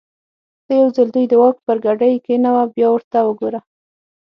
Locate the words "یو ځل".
0.81-1.07